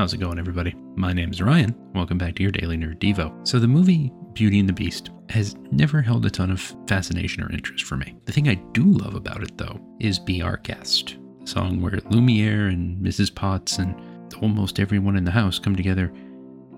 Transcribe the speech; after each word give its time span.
How's 0.00 0.14
it 0.14 0.16
going, 0.16 0.38
everybody? 0.38 0.74
My 0.96 1.12
name 1.12 1.30
is 1.30 1.42
Ryan. 1.42 1.76
Welcome 1.94 2.16
back 2.16 2.34
to 2.36 2.42
your 2.42 2.50
Daily 2.50 2.78
Nerd 2.78 3.00
Devo. 3.00 3.46
So, 3.46 3.58
the 3.58 3.68
movie 3.68 4.10
Beauty 4.32 4.58
and 4.58 4.66
the 4.66 4.72
Beast 4.72 5.10
has 5.28 5.56
never 5.72 6.00
held 6.00 6.24
a 6.24 6.30
ton 6.30 6.50
of 6.50 6.74
fascination 6.88 7.42
or 7.42 7.52
interest 7.52 7.84
for 7.84 7.98
me. 7.98 8.16
The 8.24 8.32
thing 8.32 8.48
I 8.48 8.54
do 8.72 8.82
love 8.82 9.14
about 9.14 9.42
it, 9.42 9.58
though, 9.58 9.78
is 10.00 10.18
Be 10.18 10.40
Our 10.40 10.56
Guest, 10.56 11.18
the 11.40 11.46
song 11.46 11.82
where 11.82 12.00
Lumiere 12.08 12.68
and 12.68 12.96
Mrs. 13.04 13.34
Potts 13.34 13.76
and 13.76 13.94
almost 14.40 14.80
everyone 14.80 15.16
in 15.16 15.24
the 15.24 15.30
house 15.30 15.58
come 15.58 15.76
together 15.76 16.10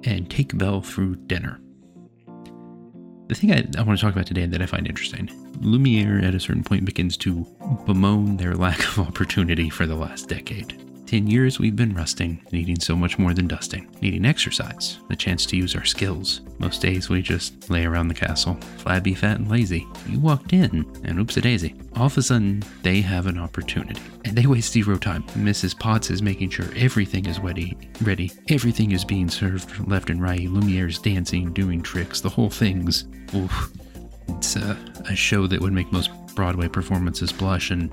and 0.03 0.29
take 0.29 0.59
Belle 0.59 0.83
through 0.83 1.15
dinner. 1.15 1.61
The 3.29 3.37
thing 3.37 3.53
I, 3.53 3.65
I 3.79 3.83
want 3.83 4.01
to 4.01 4.05
talk 4.05 4.15
about 4.15 4.27
today 4.27 4.47
that 4.47 4.61
I 4.61 4.67
find 4.67 4.89
interesting 4.89 5.31
Lumiere 5.61 6.19
at 6.25 6.35
a 6.35 6.41
certain 6.41 6.65
point 6.65 6.85
begins 6.85 7.17
to 7.19 7.47
bemoan 7.87 8.37
their 8.37 8.57
lack 8.57 8.81
of 8.81 8.99
opportunity 8.99 9.71
for 9.71 9.87
the 9.87 9.95
last 9.95 10.29
decade. 10.29 10.82
10 11.13 11.27
years 11.27 11.59
we've 11.59 11.77
been 11.77 11.93
rusting, 11.93 12.43
needing 12.53 12.81
so 12.81 12.97
much 12.97 13.19
more 13.19 13.35
than 13.35 13.47
dusting, 13.47 13.87
needing 14.01 14.25
exercise, 14.25 14.99
the 15.11 15.15
chance 15.15 15.45
to 15.45 15.59
use 15.59 15.77
our 15.77 15.85
skills. 15.85 16.41
Most 16.59 16.81
days 16.81 17.11
we 17.11 17.21
just 17.21 17.69
lay 17.69 17.85
around 17.85 18.09
the 18.09 18.15
castle, 18.15 18.55
flabby, 18.79 19.13
fat, 19.13 19.37
and 19.37 19.51
lazy. 19.51 19.87
You 20.09 20.21
walked 20.21 20.55
in, 20.55 20.91
and 21.05 21.21
oops 21.21 21.37
a 21.37 21.43
daisy. 21.43 21.75
All 21.97 22.07
of 22.07 22.17
a 22.17 22.23
sudden, 22.23 22.63
they 22.83 23.03
have 23.03 23.27
an 23.27 23.37
opportunity. 23.37 24.01
And 24.25 24.35
they 24.35 24.47
waste 24.47 24.73
zero 24.73 24.97
time. 24.97 25.25
Mrs. 25.35 25.79
Potts 25.79 26.09
is 26.09 26.23
making 26.23 26.49
sure 26.49 26.71
everything 26.75 27.27
is 27.27 27.39
ready. 27.39 27.77
Ready. 28.01 28.33
Everything 28.49 28.93
is 28.93 29.05
being 29.05 29.29
served 29.29 29.87
left 29.87 30.09
and 30.09 30.23
right. 30.23 30.49
Lumiere's 30.49 30.99
dancing, 30.99 31.53
doing 31.53 31.83
tricks. 31.83 32.23
The 32.23 32.31
whole 32.31 32.49
thing's. 32.49 33.05
Oof. 33.35 33.71
It's 34.29 34.57
a, 34.57 34.79
a 35.11 35.15
show 35.15 35.47
that 35.47 35.61
would 35.61 35.75
make 35.75 35.93
most 35.93 36.11
Broadway 36.35 36.69
performances 36.69 37.33
blush, 37.33 37.71
and 37.71 37.93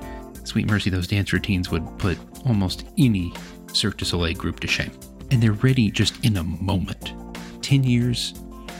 Sweet 0.49 0.67
Mercy, 0.67 0.89
those 0.89 1.07
dance 1.07 1.31
routines 1.31 1.69
would 1.69 1.85
put 1.99 2.17
almost 2.47 2.85
any 2.97 3.31
Cirque 3.71 3.97
du 3.97 4.05
Soleil 4.05 4.33
group 4.33 4.59
to 4.61 4.67
shame. 4.67 4.91
And 5.29 5.43
they're 5.43 5.51
ready 5.51 5.91
just 5.91 6.25
in 6.25 6.37
a 6.37 6.43
moment. 6.43 7.13
10 7.61 7.83
years 7.83 8.33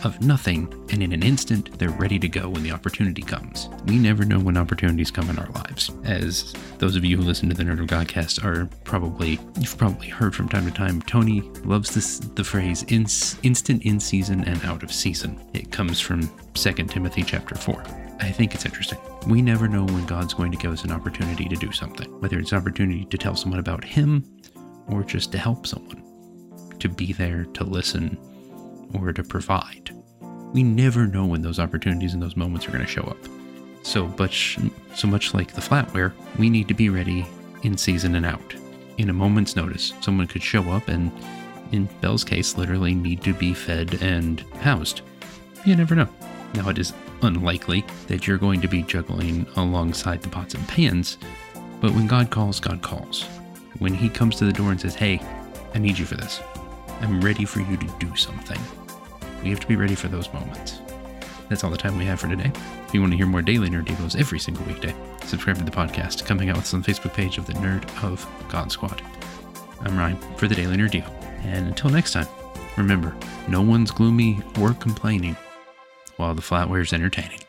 of 0.03 0.19
nothing, 0.19 0.73
and 0.91 1.03
in 1.03 1.13
an 1.13 1.21
instant, 1.21 1.77
they're 1.77 1.91
ready 1.91 2.17
to 2.17 2.27
go 2.27 2.49
when 2.49 2.63
the 2.63 2.71
opportunity 2.71 3.21
comes. 3.21 3.69
We 3.85 3.99
never 3.99 4.25
know 4.25 4.39
when 4.39 4.57
opportunities 4.57 5.11
come 5.11 5.29
in 5.29 5.38
our 5.38 5.49
lives. 5.49 5.91
As 6.05 6.55
those 6.79 6.95
of 6.95 7.05
you 7.05 7.17
who 7.17 7.23
listen 7.23 7.49
to 7.49 7.55
the 7.55 7.63
Nerd 7.63 7.81
of 7.81 7.85
Godcast 7.85 8.44
are 8.44 8.67
probably, 8.83 9.39
you've 9.59 9.77
probably 9.77 10.07
heard 10.07 10.33
from 10.33 10.49
time 10.49 10.66
to 10.66 10.72
time, 10.72 11.03
Tony 11.03 11.41
loves 11.66 11.94
this 11.94 12.17
the 12.17 12.44
phrase 12.44 12.81
in, 12.88 13.05
instant 13.44 13.83
in 13.83 13.99
season 13.99 14.44
and 14.45 14.59
out 14.63 14.81
of 14.81 14.91
season. 14.91 15.39
It 15.53 15.72
comes 15.72 15.99
from 15.99 16.31
2 16.55 16.72
Timothy 16.72 17.22
chapter 17.22 17.53
4. 17.53 18.08
I 18.20 18.31
think 18.31 18.53
it's 18.53 18.66
interesting. 18.66 19.00
We 19.28 19.42
never 19.42 19.67
know 19.67 19.86
when 19.86 20.06
God's 20.06 20.34
going 20.34 20.52
to 20.52 20.58
give 20.58 20.72
us 20.72 20.84
an 20.84 20.92
opportunity 20.92 21.45
to 21.45 21.56
do 21.56 21.72
something, 21.72 22.09
whether 22.20 22.38
it's 22.38 22.52
an 22.52 22.58
opportunity 22.58 23.06
to 23.06 23.17
tell 23.17 23.36
someone 23.36 23.59
about 23.59 23.84
Him 23.84 24.23
or 24.88 25.03
just 25.03 25.31
to 25.31 25.38
help 25.38 25.66
someone, 25.66 26.03
to 26.80 26.90
be 26.90 27.14
there, 27.14 27.45
to 27.45 27.64
listen, 27.64 28.17
or 28.94 29.14
to 29.14 29.23
provide. 29.23 29.92
We 30.53 30.64
never 30.64 31.08
know 31.08 31.25
when 31.25 31.42
those 31.42 31.59
opportunities 31.59 32.14
and 32.14 32.22
those 32.22 32.36
moments 32.36 32.67
are 32.67 32.72
going 32.72 32.86
to 32.86 32.92
show 32.92 33.03
up. 33.03 33.17
So 33.84 34.08
much, 34.20 34.58
so 34.95 35.08
much 35.08 35.34
like 35.34 35.53
the 35.53 35.62
flatware, 35.62 36.12
we 36.38 36.50
need 36.50 36.67
to 36.67 36.73
be 36.73 36.90
ready 36.90 37.25
in 37.64 37.78
season 37.78 38.16
and 38.16 38.25
out. 38.25 38.56
In 38.97 39.09
a 39.09 39.14
moment's 39.14 39.56
notice, 39.56 39.94
someone 40.02 40.28
could 40.28 40.44
show 40.44 40.64
up 40.72 40.88
and, 40.90 41.12
in 41.72 41.88
Belle's 42.02 42.23
case, 42.23 42.58
literally 42.58 42.94
need 42.94 43.23
to 43.23 43.34
be 43.34 43.53
fed 43.53 44.02
and 44.02 44.42
housed. 44.59 45.02
You 45.66 45.75
never 45.75 45.95
know. 45.95 46.09
Now, 46.56 46.70
it 46.70 46.80
is 46.80 46.94
unlikely 47.22 47.86
that 48.08 48.28
you're 48.28 48.38
going 48.38 48.62
to 48.62 48.67
be 48.67 48.84
juggling 48.84 49.45
alongside 49.56 50.22
the 50.22 50.30
pots 50.30 50.53
and 50.53 50.67
pans, 50.67 51.17
but 51.81 51.92
when 51.92 52.08
God 52.08 52.30
calls, 52.30 52.59
God 52.59 52.81
calls. 52.81 53.23
When 53.80 53.94
He 53.94 54.09
comes 54.09 54.36
to 54.38 54.45
the 54.45 54.53
door 54.53 54.72
and 54.72 54.80
says, 54.80 54.95
Hey, 54.95 55.22
I 55.73 55.80
need 55.80 55.97
you 55.97 56.06
for 56.06 56.16
this, 56.16 56.42
I'm 57.02 57.22
ready 57.22 57.45
for 57.45 57.62
you 57.62 57.78
to 57.78 57.88
do 58.00 58.16
something. 58.16 58.59
We 59.44 59.50
have 59.50 59.59
to 59.62 59.67
be 59.67 59.75
ready 59.75 59.95
for 59.95 60.08
those 60.08 60.31
moments. 60.34 60.81
That's 61.47 61.64
all 61.64 61.72
the 61.72 61.78
time 61.78 61.97
we 61.97 62.06
have 62.06 62.20
for 62.20 62.28
today. 62.28 62.52
If 62.88 62.94
you 62.94 63.02
want 63.02 63.14
to 63.14 63.17
hear 63.17 63.25
more 63.25 63.42
daily 63.42 63.70
Nerd 63.70 63.86
Devos 63.86 64.20
every 64.20 64.40
single 64.40 64.66
weekday, 64.66 64.94
subscribe 65.25 65.58
to 65.58 65.63
the 65.63 65.72
podcast, 65.72 66.25
coming 66.25 66.50
out 66.50 66.58
with 66.58 66.66
us 66.66 66.74
on 66.74 66.81
the 66.81 66.91
Facebook 66.91 67.13
page 67.13 67.38
of 67.38 67.46
the 67.47 67.53
Nerd 67.53 67.85
of 68.03 68.28
God 68.50 68.72
Squad. 68.72 69.02
I'm 69.81 69.97
Ryan 69.97 70.18
for 70.35 70.47
the 70.47 70.56
Daily 70.56 70.75
Nerd 70.78 70.91
Devo. 70.91 71.12
And 71.46 71.68
until 71.68 71.90
next 71.90 72.13
time, 72.13 72.28
remember, 72.78 73.16
no 73.47 73.62
one's 73.62 73.91
gloomy 73.91 74.41
or 74.59 74.74
complaining 74.74 75.35
while 76.19 76.35
the 76.35 76.41
flatware 76.41 76.81
is 76.81 76.91
entertaining. 76.91 77.40